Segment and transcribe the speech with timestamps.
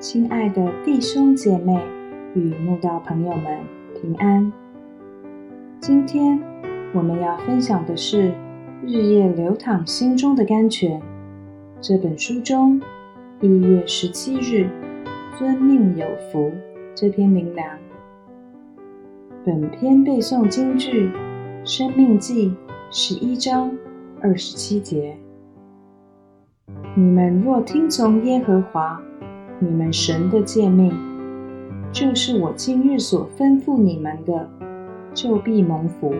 [0.00, 1.80] 亲爱的弟兄姐妹
[2.34, 3.60] 与慕道朋友们，
[3.94, 4.52] 平安。
[5.80, 6.40] 今天
[6.92, 8.30] 我们要分享的是
[8.82, 11.00] 《日夜流淌心中的甘泉》
[11.80, 12.80] 这本书中
[13.40, 14.68] 一月十七日
[15.38, 16.50] “遵命有福”
[16.96, 17.78] 这篇灵粮。
[19.44, 21.08] 本篇背诵京剧
[21.64, 22.50] 《生命记》
[22.90, 23.70] 十一章
[24.20, 25.16] 二十七节
[26.98, 29.00] ：“你们若听从耶和华。”
[29.60, 30.92] 你们神的诫命，
[31.92, 34.50] 就是我今日所吩咐你们的，
[35.14, 36.12] 就必蒙福。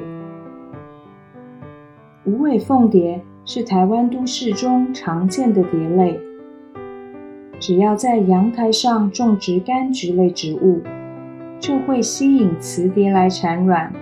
[2.24, 6.20] 无尾凤蝶是台湾都市中常见的蝶类。
[7.58, 10.80] 只要在阳台上种植柑橘类植物，
[11.58, 13.92] 就会吸引雌蝶来产卵。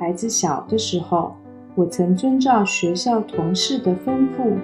[0.00, 1.36] 孩子小的时候，
[1.76, 4.56] 我曾遵照学校同事的吩咐，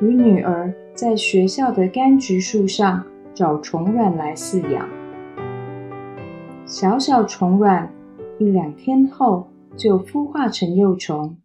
[0.00, 0.72] 与女儿。
[0.92, 4.86] 在学校的柑橘树上找虫卵来饲养，
[6.66, 7.90] 小小虫卵
[8.38, 11.38] 一两天后就孵化成幼虫，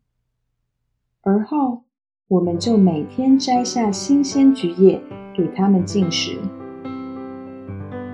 [1.21, 1.83] 而后
[2.27, 4.99] 我们就每天摘下新鲜橘叶
[5.33, 6.37] 给它们进食。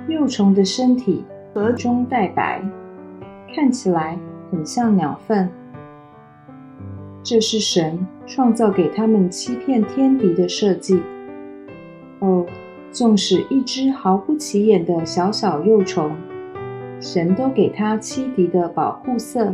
[0.08, 1.26] 幼虫的身体
[1.56, 2.62] 壳中带白，
[3.56, 4.20] 看起来
[4.52, 5.50] 很像鸟粪，
[7.24, 11.00] 这是神创造给他们欺骗天敌的设计。
[12.20, 12.46] 哦，
[12.92, 16.12] 纵使一只毫不起眼的小小幼虫，
[17.00, 19.54] 神都给它欺敌的保护色，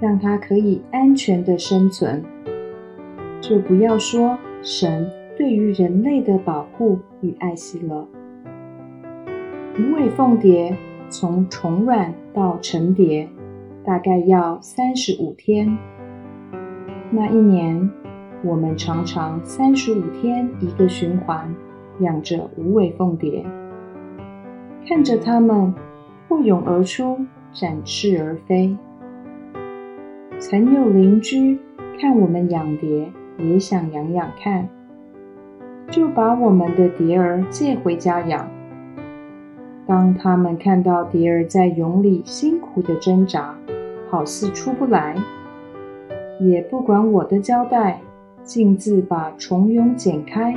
[0.00, 2.24] 让它可以安全的生存。
[3.40, 8.08] 就不要说神对于人类的保护与爱惜了。
[9.78, 10.76] 无尾凤蝶
[11.08, 13.28] 从虫卵到成蝶，
[13.84, 15.78] 大概要三十五天。
[17.10, 17.90] 那一年，
[18.42, 21.54] 我们常常三十五天一个循环。
[22.00, 23.44] 养着无尾凤蝶，
[24.86, 25.74] 看着它们
[26.28, 27.18] 破蛹而出，
[27.52, 28.76] 展翅而飞。
[30.38, 31.58] 曾有邻居
[32.00, 34.68] 看我们养蝶，也想养养看，
[35.90, 38.48] 就把我们的蝶儿借回家养。
[39.84, 43.56] 当他们看到蝶儿在蛹里辛苦的挣扎，
[44.08, 45.16] 好似出不来，
[46.40, 48.00] 也不管我的交代，
[48.42, 50.54] 径自把虫蛹剪开。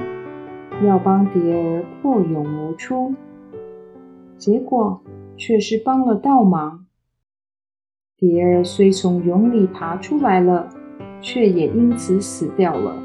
[0.85, 3.13] 要帮蝶儿破蛹而出，
[4.37, 4.99] 结果
[5.37, 6.85] 却是帮了倒忙。
[8.17, 10.67] 蝶儿虽从蛹里爬出来了，
[11.19, 12.95] 却也因此死掉了。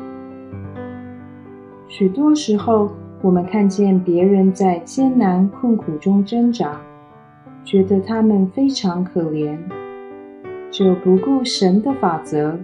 [1.89, 2.91] 许多时候，
[3.23, 6.81] 我们看见别人在艰难困苦中挣扎，
[7.65, 9.59] 觉得他们非常可怜，
[10.71, 12.59] 就不顾神的法则，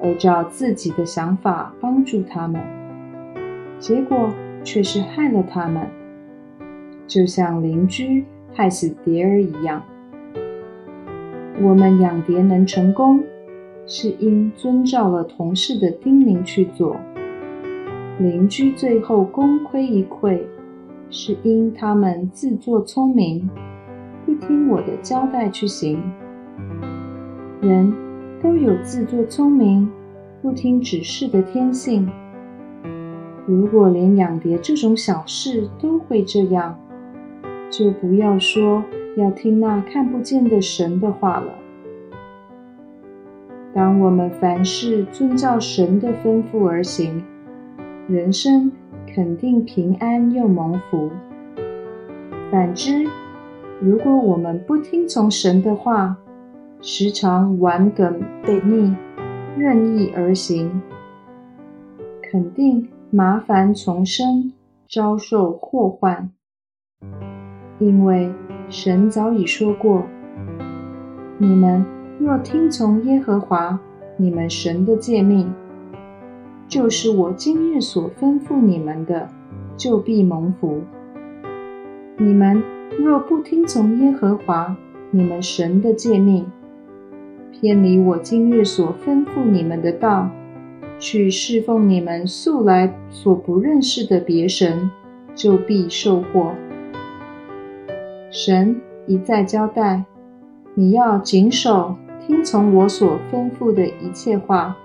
[0.00, 2.60] 而照自己的想法帮助他们。
[3.78, 4.30] 结果
[4.62, 5.86] 却是害了他们，
[7.06, 9.82] 就像邻居害死蝶儿一样。
[11.60, 13.22] 我们养蝶能成功，
[13.86, 16.96] 是因遵照了同事的叮咛去做；
[18.18, 20.40] 邻居最后功亏一篑，
[21.10, 23.48] 是因他们自作聪明，
[24.24, 26.00] 不听我的交代去行。
[27.64, 27.90] 人
[28.42, 29.90] 都有自作聪明、
[30.42, 32.06] 不听指示的天性。
[33.46, 36.78] 如果连养蝶这种小事都会这样，
[37.70, 38.84] 就不要说
[39.16, 41.54] 要听那看不见的神的话了。
[43.72, 47.24] 当我们凡事遵照神的吩咐而行，
[48.06, 48.70] 人生
[49.06, 51.10] 肯定平安又蒙福。
[52.50, 53.06] 反之，
[53.80, 56.18] 如果我们不听从神的话，
[56.86, 58.94] 时常顽梗悖逆、
[59.56, 60.82] 任意而行，
[62.22, 62.86] 肯定。
[63.10, 64.52] 麻烦丛生，
[64.90, 66.30] 遭受祸患，
[67.78, 68.30] 因为
[68.68, 70.02] 神早已说过
[71.38, 71.86] ：“你们
[72.18, 73.78] 若听从耶和华
[74.16, 75.54] 你们神的诫命，
[76.66, 79.28] 就是我今日所吩咐你们的，
[79.76, 80.80] 就必蒙福；
[82.18, 82.60] 你们
[82.98, 84.76] 若不听从耶和华
[85.12, 86.44] 你们神的诫命，
[87.64, 90.28] 偏离我今日所吩咐你们的道。”
[91.00, 94.90] 去侍奉你们素来所不认识的别神，
[95.34, 96.52] 就必受祸。
[98.30, 100.04] 神一再交代，
[100.74, 101.96] 你要谨守
[102.26, 104.76] 听从我所吩咐的一切话，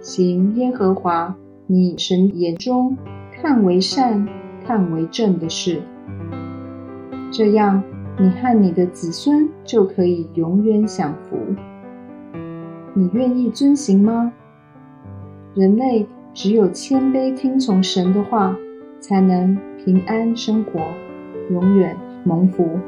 [0.00, 1.34] 行耶和华
[1.66, 2.96] 你神眼中
[3.32, 4.24] 看为善、
[4.64, 5.82] 看为正的事。
[7.32, 7.82] 这样，
[8.20, 11.36] 你和你的子孙就可以永远享福。
[12.94, 14.32] 你愿意遵行吗？
[15.54, 18.56] 人类只有谦卑听从神的话，
[19.00, 20.80] 才能平安生活，
[21.50, 22.78] 永远蒙福。